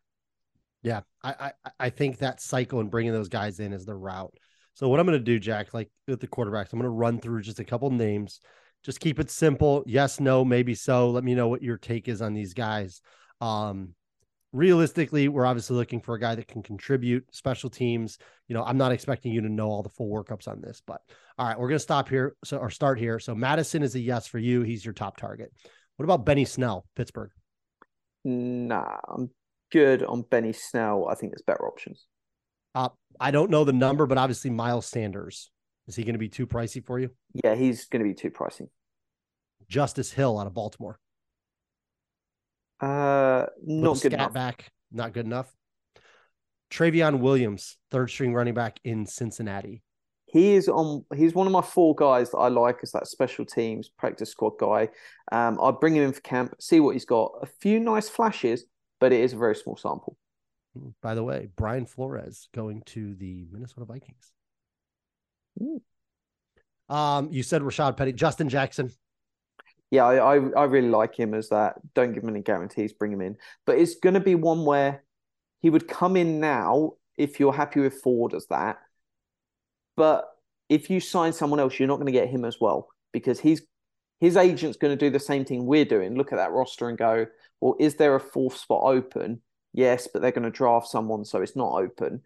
[0.83, 4.33] Yeah, I, I I think that cycle and bringing those guys in is the route.
[4.73, 7.19] So what I'm going to do, Jack, like with the quarterbacks, I'm going to run
[7.19, 8.39] through just a couple names.
[8.83, 9.83] Just keep it simple.
[9.85, 11.09] Yes, no, maybe so.
[11.09, 13.01] Let me know what your take is on these guys.
[13.39, 13.93] Um,
[14.51, 18.17] realistically, we're obviously looking for a guy that can contribute special teams.
[18.47, 21.01] You know, I'm not expecting you to know all the full workups on this, but
[21.37, 22.35] all right, we're going to stop here.
[22.43, 23.19] So, or start here.
[23.19, 24.63] So, Mattison is a yes for you.
[24.63, 25.53] He's your top target.
[25.95, 27.31] What about Benny Snell, Pittsburgh?
[28.25, 29.29] Nah, I'm
[29.73, 32.05] good on Benny Snell, I think there's better options.
[32.75, 35.49] Uh, I don't know the number, but obviously Miles Sanders.
[35.87, 37.09] Is he going to be too pricey for you?
[37.43, 38.69] Yeah, he's going to be too pricey.
[39.67, 40.99] Justice Hill out of Baltimore.
[42.79, 44.33] Uh, not good enough.
[44.33, 45.51] Back, not good enough.
[46.71, 49.83] Trayveon Williams, third string running back in Cincinnati.
[50.25, 51.05] He is on.
[51.15, 54.53] He's one of my four guys that I like as that special teams practice squad
[54.59, 54.89] guy.
[55.31, 57.33] Um, I'd bring him in for camp, see what he's got.
[57.41, 58.65] A few nice flashes,
[59.03, 60.15] but it is a very small sample.
[61.01, 64.31] By the way, Brian Flores going to the Minnesota Vikings.
[65.61, 65.81] Ooh.
[66.87, 68.93] Um, you said Rashad Penny, Justin Jackson.
[69.91, 71.81] Yeah, I, I, I really like him as that.
[71.93, 73.35] Don't give him any guarantees, bring him in.
[73.65, 75.03] But it's going to be one where
[75.61, 78.77] he would come in now if you're happy with Ford as that.
[79.97, 80.29] But
[80.69, 83.63] if you sign someone else, you're not going to get him as well because he's
[84.23, 86.15] his agent's going to do the same thing we're doing.
[86.15, 87.25] Look at that roster and go,
[87.59, 89.41] well, is there a fourth spot open?
[89.73, 92.21] Yes, but they're going to draft someone, so it's not open.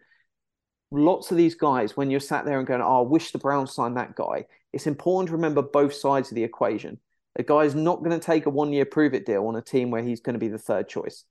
[0.92, 3.74] Lots of these guys, when you're sat there and going, oh, I wish the Browns
[3.74, 7.00] signed that guy, it's important to remember both sides of the equation.
[7.34, 9.90] A guy's not going to take a one year prove it deal on a team
[9.90, 11.24] where he's going to be the third choice.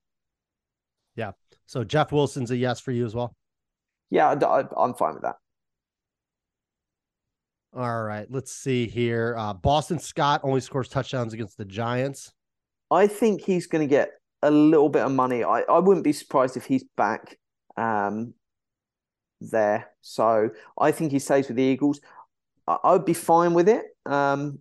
[1.15, 1.31] Yeah.
[1.65, 3.33] So Jeff Wilson's a yes for you as well.
[4.09, 5.37] Yeah, I, I'm fine with that.
[7.77, 9.35] All right, let's see here.
[9.37, 12.33] Uh, Boston Scott only scores touchdowns against the Giants.
[12.89, 15.43] I think he's going to get a little bit of money.
[15.43, 17.37] I, I wouldn't be surprised if he's back
[17.75, 18.33] um,
[19.41, 19.91] there.
[20.01, 22.01] So I think he stays with the Eagles.
[22.65, 23.85] I, I would be fine with it.
[24.07, 24.57] Um,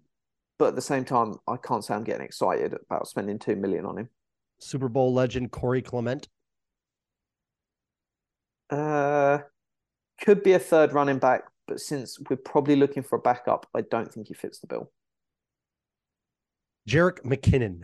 [0.59, 3.87] but at the same time, I can't say I'm getting excited about spending two million
[3.87, 4.11] on him.
[4.59, 6.29] Super Bowl legend Corey Clement.
[8.69, 9.39] Uh,
[10.21, 13.83] could be a third running back, but since we're probably looking for a backup, I
[13.83, 14.91] don't think he fits the bill.
[16.89, 17.83] Jerick McKinnon.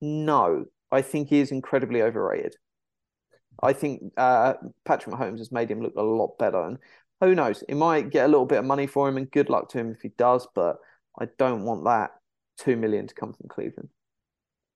[0.00, 2.56] No, I think he is incredibly overrated.
[3.62, 4.54] I think uh,
[4.84, 6.78] Patrick Mahomes has made him look a lot better, and
[7.20, 9.68] who knows, he might get a little bit of money for him, and good luck
[9.70, 10.46] to him if he does.
[10.54, 10.76] But
[11.18, 12.10] I don't want that
[12.58, 13.90] two million to come from Cleveland.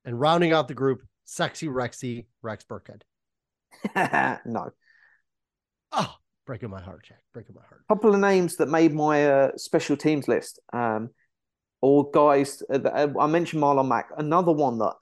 [0.05, 3.03] And rounding out the group, sexy Rexy Rex Burkhead.
[4.47, 4.71] no.
[5.93, 6.15] Oh,
[6.49, 7.23] breaking my heart, Jack.
[7.35, 7.83] Breaking my heart.
[7.89, 10.59] A couple of names that made my uh, special teams list.
[10.73, 11.11] Um,
[11.83, 14.09] or guys, uh, I mentioned Marlon Mack.
[14.17, 14.95] Another one that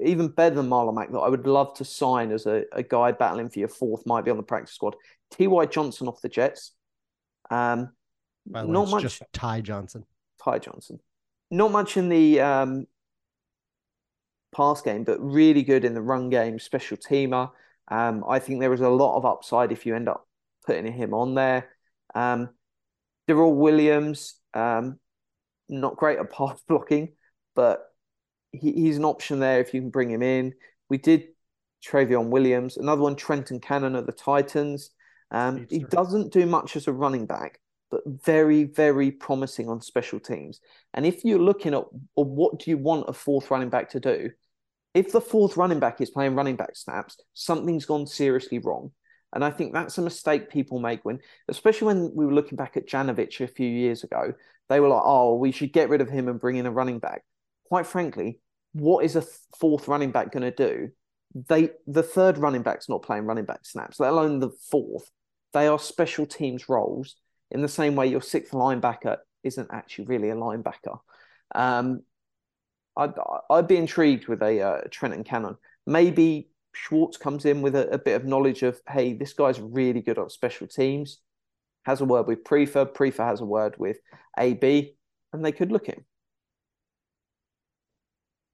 [0.00, 3.10] even better than Marlon Mack that I would love to sign as a, a guy
[3.10, 4.94] battling for your fourth might be on the practice squad.
[5.32, 5.66] T.Y.
[5.66, 6.70] Johnson off the Jets.
[7.50, 7.90] Um,
[8.46, 9.02] By the way, not much.
[9.02, 10.04] just Ty Johnson.
[10.42, 11.00] Ty Johnson.
[11.50, 12.86] Not much in the um,
[14.54, 17.50] pass game, but really good in the run game, special teamer.
[17.88, 20.28] Um, I think there is a lot of upside if you end up
[20.66, 21.70] putting him on there.
[22.14, 22.50] Um,
[23.26, 24.98] Darrell Williams, um,
[25.68, 27.12] not great at pass blocking,
[27.54, 27.84] but
[28.52, 30.54] he, he's an option there if you can bring him in.
[30.88, 31.28] We did
[31.84, 34.90] Trayveon Williams, another one, Trenton Cannon at the Titans.
[35.30, 40.20] Um, he doesn't do much as a running back, but very, very promising on special
[40.20, 40.60] teams.
[40.92, 44.00] And if you're looking at or what do you want a fourth running back to
[44.00, 44.30] do,
[44.94, 48.92] if the fourth running back is playing running back snaps, something's gone seriously wrong.
[49.34, 51.18] And I think that's a mistake people make when,
[51.48, 54.32] especially when we were looking back at Janovich a few years ago,
[54.68, 57.00] they were like, oh, we should get rid of him and bring in a running
[57.00, 57.22] back.
[57.68, 58.38] Quite frankly,
[58.72, 59.24] what is a
[59.58, 60.90] fourth running back going to do?
[61.48, 65.10] They the third running back's not playing running back snaps, let alone the fourth.
[65.52, 67.16] They are special teams roles
[67.50, 70.98] in the same way your sixth linebacker isn't actually really a linebacker.
[71.54, 72.02] Um,
[72.96, 73.14] I'd,
[73.50, 75.56] I'd be intrigued with a uh, Trenton Cannon.
[75.86, 80.00] Maybe Schwartz comes in with a, a bit of knowledge of, hey, this guy's really
[80.00, 81.20] good on special teams,
[81.84, 83.98] has a word with Priefer, Priefer has a word with
[84.38, 84.96] AB,
[85.32, 86.04] and they could look at him.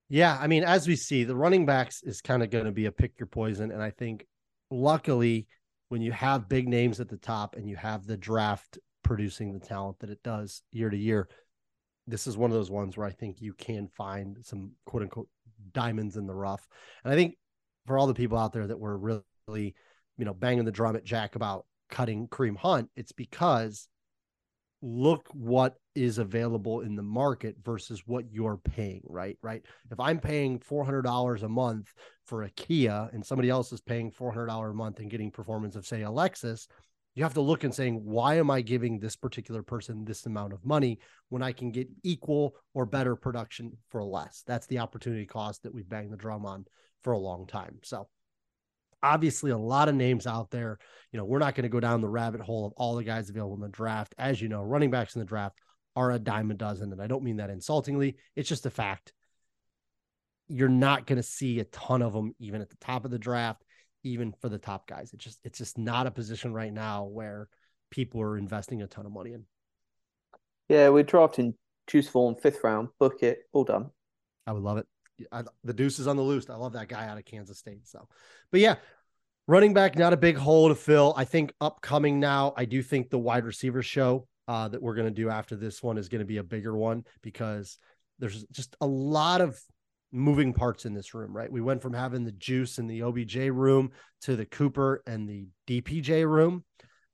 [0.09, 2.87] Yeah, I mean, as we see, the running backs is kind of going to be
[2.87, 3.71] a pick your poison.
[3.71, 4.27] And I think
[4.71, 5.47] luckily,
[5.89, 9.61] when you have big names at the top and you have the draft producing the
[9.61, 11.29] talent that it does year to year,
[12.09, 15.29] this is one of those ones where I think you can find some quote unquote
[15.73, 16.67] diamonds in the rough.
[17.05, 17.37] And I think
[17.87, 19.75] for all the people out there that were really,
[20.19, 23.89] you know, banging the drum at Jack about cutting Kareem Hunt, it's because
[24.83, 29.37] look what is available in the market versus what you're paying, right?
[29.43, 29.65] Right.
[29.91, 31.93] If I'm paying $400 a month
[32.27, 35.87] for a Kia and somebody else is paying $400 a month and getting performance of,
[35.87, 36.67] say, a Lexus,
[37.15, 40.53] you have to look and saying, why am I giving this particular person this amount
[40.53, 44.45] of money when I can get equal or better production for less?
[44.47, 46.67] That's the opportunity cost that we bang the drum on
[47.03, 47.79] for a long time.
[47.83, 48.09] So,
[49.03, 50.79] obviously a lot of names out there.
[51.13, 53.31] You know, we're not going to go down the rabbit hole of all the guys
[53.31, 54.15] available in the draft.
[54.19, 55.59] As you know, running backs in the draft
[55.97, 56.93] are a dime a dozen.
[56.93, 58.17] And I don't mean that insultingly.
[58.37, 59.13] It's just a fact.
[60.49, 63.19] You're not going to see a ton of them even at the top of the
[63.19, 63.63] draft,
[64.03, 65.13] even for the top guys.
[65.13, 67.49] It's just it's just not a position right now where
[67.91, 69.45] people are investing a ton of money in.
[70.69, 71.55] Yeah, we're drafting
[71.87, 73.91] Deuce Vaughn fifth round, book it, all done.
[74.47, 74.87] I would love it.
[75.33, 76.49] I, the deuce is on the loose.
[76.51, 77.87] I love that guy out of Kansas State.
[77.87, 78.09] So,
[78.51, 78.77] but yeah,
[79.47, 81.15] running back, not a big hole to fill.
[81.17, 85.09] I think upcoming now, I do think the wide receiver show uh, that we're going
[85.09, 87.79] to do after this one is going to be a bigger one because
[88.19, 89.61] there's just a lot of
[90.13, 91.51] moving parts in this room, right?
[91.51, 95.47] We went from having the juice in the OBJ room to the Cooper and the
[95.69, 96.65] DPJ room.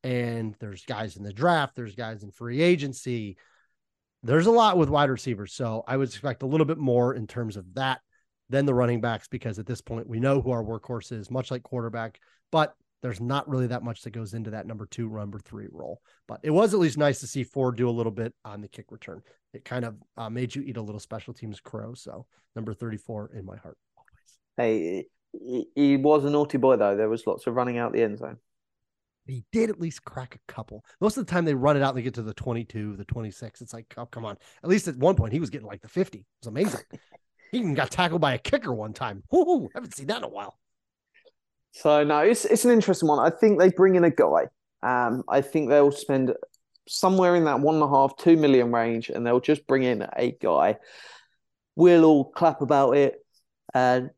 [0.02, 3.36] And there's guys in the draft, there's guys in free agency
[4.26, 5.52] there's a lot with wide receivers.
[5.52, 8.00] So I would expect a little bit more in terms of that
[8.48, 11.50] than the running backs, because at this point we know who our workhorse is, much
[11.50, 12.20] like quarterback,
[12.52, 16.00] but there's not really that much that goes into that number two, number three role.
[16.26, 18.68] But it was at least nice to see Ford do a little bit on the
[18.68, 19.22] kick return.
[19.52, 21.94] It kind of uh, made you eat a little special teams crow.
[21.94, 24.38] So number 34 in my heart always.
[24.56, 26.96] Hey, he, he was a naughty boy though.
[26.96, 28.38] There was lots of running out the end zone.
[29.26, 30.84] He did at least crack a couple.
[31.00, 33.04] Most of the time they run it out and they get to the 22, the
[33.04, 33.60] 26.
[33.60, 34.36] It's like, oh, come on.
[34.62, 36.18] At least at one point he was getting like the 50.
[36.18, 36.80] It was amazing.
[37.52, 39.22] he even got tackled by a kicker one time.
[39.30, 40.58] Woo-hoo, haven't seen that in a while.
[41.72, 43.18] So no, it's it's an interesting one.
[43.18, 44.46] I think they bring in a guy.
[44.82, 46.32] Um, I think they'll spend
[46.88, 50.06] somewhere in that one and a half, two million range, and they'll just bring in
[50.16, 50.76] a guy.
[51.74, 53.16] We'll all clap about it,
[53.74, 54.08] and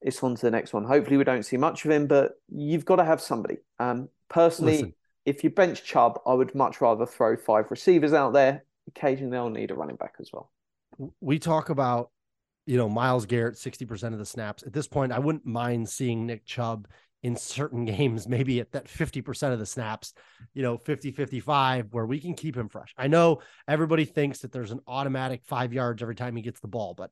[0.00, 0.84] it's on to the next one.
[0.84, 3.58] Hopefully, we don't see much of him, but you've got to have somebody.
[3.78, 4.94] Um, personally, Listen.
[5.24, 8.64] if you bench Chubb, I would much rather throw five receivers out there.
[8.88, 10.50] Occasionally, they'll need a running back as well.
[11.20, 12.10] we talk about,
[12.66, 14.62] you know, Myles Garrett, 60% of the snaps.
[14.62, 16.88] At this point, I wouldn't mind seeing Nick Chubb
[17.22, 20.14] in certain games, maybe at that 50% of the snaps,
[20.54, 22.94] you know, 50, 55, where we can keep him fresh.
[22.96, 26.68] I know everybody thinks that there's an automatic five yards every time he gets the
[26.68, 27.10] ball, but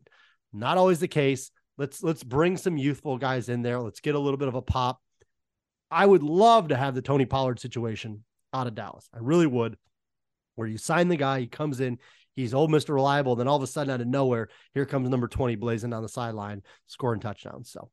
[0.53, 1.50] not always the case.
[1.77, 3.81] Let's let's bring some youthful guys in there.
[3.81, 5.00] Let's get a little bit of a pop.
[5.90, 9.08] I would love to have the Tony Pollard situation out of Dallas.
[9.12, 9.76] I really would.
[10.56, 11.98] Where you sign the guy, he comes in,
[12.36, 12.94] he's old Mr.
[12.94, 13.36] Reliable.
[13.36, 16.08] Then all of a sudden, out of nowhere, here comes number 20 blazing down the
[16.08, 17.70] sideline, scoring touchdowns.
[17.70, 17.90] So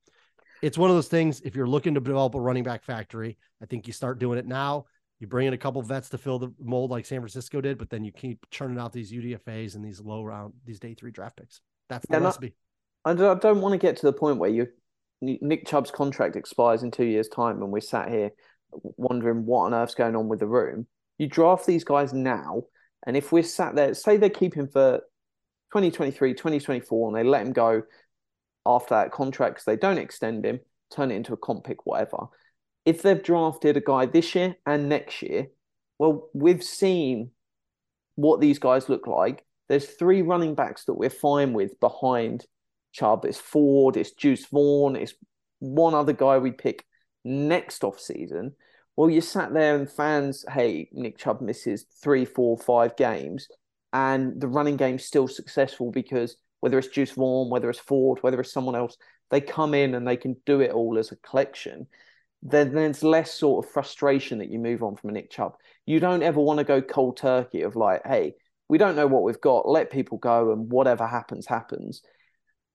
[0.61, 1.41] it's one of those things.
[1.41, 4.45] If you're looking to develop a running back factory, I think you start doing it
[4.45, 4.85] now.
[5.19, 7.89] You bring in a couple vets to fill the mold like San Francisco did, but
[7.89, 11.37] then you keep churning out these UDFAs and these low round, these day three draft
[11.37, 11.61] picks.
[11.89, 12.55] That's the recipe.
[13.05, 14.67] I don't, I don't want to get to the point where you
[15.21, 18.31] Nick Chubb's contract expires in two years' time, and we're sat here
[18.71, 20.87] wondering what on earth's going on with the room.
[21.17, 22.63] You draft these guys now,
[23.05, 24.97] and if we're sat there, say they keep him for
[25.73, 27.83] 2023, 2024, and they let him go
[28.65, 30.59] after that contract because they don't extend him,
[30.91, 32.27] turn it into a comp pick, whatever.
[32.85, 35.47] If they've drafted a guy this year and next year,
[35.99, 37.31] well, we've seen
[38.15, 39.45] what these guys look like.
[39.69, 42.45] There's three running backs that we're fine with behind
[42.91, 43.25] Chubb.
[43.25, 45.13] It's Ford, it's Deuce Vaughn, it's
[45.59, 46.85] one other guy we pick
[47.23, 48.53] next off season.
[48.95, 53.47] Well, you sat there and fans, hey, Nick Chubb misses three, four, five games,
[53.93, 58.39] and the running game's still successful because whether it's Deuce Vaughn, whether it's Ford, whether
[58.39, 58.97] it's someone else,
[59.29, 61.87] they come in and they can do it all as a collection.
[62.43, 65.53] Then there's less sort of frustration that you move on from a Nick Chubb.
[65.85, 68.35] You don't ever want to go cold turkey of like, hey,
[68.67, 69.67] we don't know what we've got.
[69.67, 72.01] Let people go, and whatever happens, happens.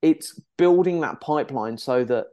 [0.02, 2.26] It's building that pipeline so that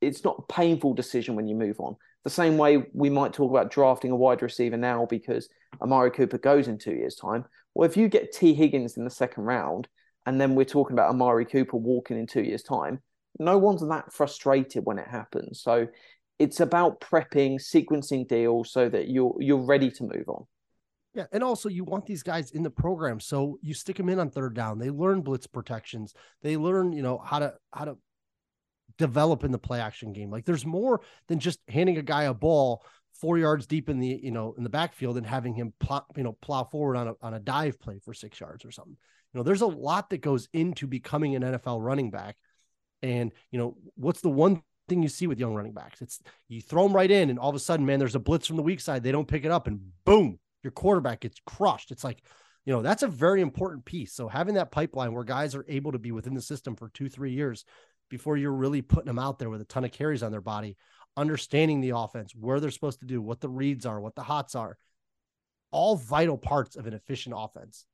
[0.00, 1.96] it's not a painful decision when you move on.
[2.24, 5.48] The same way we might talk about drafting a wide receiver now because
[5.80, 7.44] Amari Cooper goes in two years' time.
[7.74, 9.88] Well, if you get Tee Higgins in the second round,
[10.26, 13.00] and then we're talking about Amari Cooper walking in two years' time,
[13.38, 15.62] no one's that frustrated when it happens.
[15.62, 15.88] So
[16.38, 20.46] it's about prepping, sequencing deals so that you're you're ready to move on.
[21.18, 24.20] Yeah, and also you want these guys in the program, so you stick them in
[24.20, 24.78] on third down.
[24.78, 26.14] They learn blitz protections.
[26.42, 27.96] They learn, you know, how to how to
[28.98, 30.30] develop in the play action game.
[30.30, 34.20] Like there's more than just handing a guy a ball four yards deep in the
[34.22, 37.14] you know in the backfield and having him plow, you know plow forward on a
[37.20, 38.96] on a dive play for six yards or something.
[39.34, 42.36] You know, there's a lot that goes into becoming an NFL running back.
[43.02, 46.00] And you know, what's the one thing you see with young running backs?
[46.00, 48.46] It's you throw them right in, and all of a sudden, man, there's a blitz
[48.46, 49.02] from the weak side.
[49.02, 51.90] They don't pick it up, and boom, your quarterback gets crushed.
[51.90, 52.22] It's like,
[52.64, 54.12] you know, that's a very important piece.
[54.12, 57.08] So having that pipeline where guys are able to be within the system for two,
[57.08, 57.64] three years
[58.10, 60.76] before you're really putting them out there with a ton of carries on their body,
[61.16, 64.54] understanding the offense, where they're supposed to do, what the reads are, what the hots
[64.54, 64.76] are,
[65.70, 67.86] all vital parts of an efficient offense.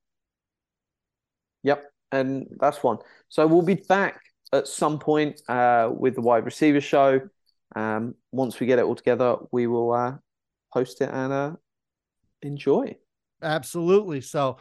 [1.63, 2.99] Yep, and that's one.
[3.29, 4.21] So we'll be back
[4.53, 7.21] at some point uh, with the wide receiver show.
[7.75, 10.15] Um, once we get it all together, we will uh,
[10.73, 11.53] post it and uh,
[12.45, 12.97] enjoy.
[13.43, 14.21] Absolutely.
[14.21, 14.59] So,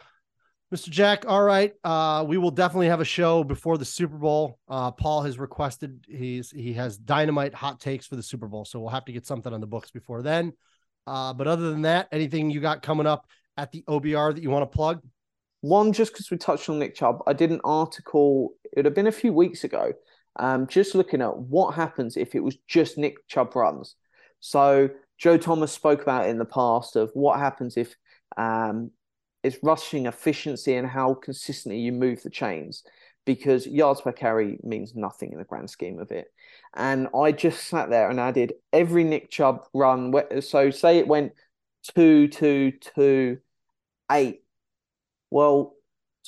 [0.74, 0.90] Mr.
[0.90, 1.72] Jack, all right.
[1.84, 4.58] Uh, we will definitely have a show before the Super Bowl.
[4.68, 8.80] Uh, Paul has requested he's he has dynamite hot takes for the Super Bowl, so
[8.80, 10.52] we'll have to get something on the books before then.
[11.06, 13.26] Uh, but other than that, anything you got coming up
[13.56, 15.00] at the OBR that you want to plug?
[15.60, 18.94] One, just because we touched on Nick Chubb, I did an article, it would have
[18.94, 19.92] been a few weeks ago,
[20.36, 23.94] um, just looking at what happens if it was just Nick Chubb runs.
[24.40, 24.90] So
[25.24, 27.96] Joe Thomas spoke about in the past of what happens if
[28.36, 28.90] um,
[29.42, 32.84] it's rushing efficiency and how consistently you move the chains
[33.24, 36.26] because yards per carry means nothing in the grand scheme of it.
[36.74, 40.12] And I just sat there and added every Nick Chubb run.
[40.42, 41.32] So say it went
[41.94, 43.38] two, two, two,
[44.12, 44.42] eight.
[45.30, 45.72] Well,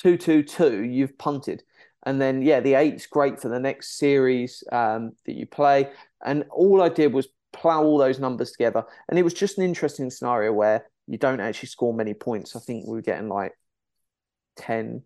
[0.01, 1.61] two two two, you've punted.
[2.01, 5.91] And then yeah, the eight's great for the next series um, that you play.
[6.25, 7.27] And all I did was
[7.57, 8.83] plow all those numbers together.
[9.09, 12.55] And it was just an interesting scenario where you don't actually score many points.
[12.55, 13.53] I think we were getting like
[14.57, 15.03] 10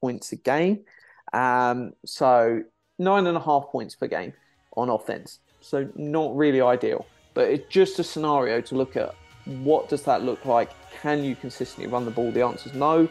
[0.00, 0.84] points a game.
[1.32, 2.62] Um, so
[2.98, 4.32] nine and a half points per game
[4.76, 5.40] on offense.
[5.60, 9.14] So not really ideal, but it's just a scenario to look at.
[9.46, 10.70] What does that look like?
[11.02, 12.30] Can you consistently run the ball?
[12.30, 13.08] The answer is no.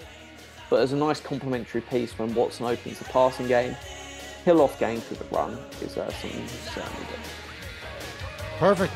[0.70, 3.76] But as a nice complementary piece when Watson opens the passing game,
[4.44, 7.43] kill off game through the run is uh, something you certainly do.
[8.64, 8.94] Perfect.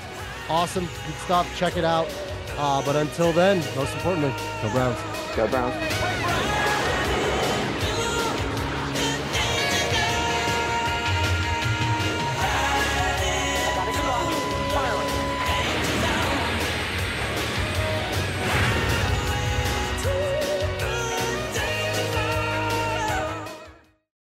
[0.47, 0.85] Awesome.
[0.85, 1.57] Good stuff.
[1.57, 2.07] Check it out.
[2.57, 4.97] Uh, but until then, most importantly, go Browns.
[5.35, 6.56] Go Browns.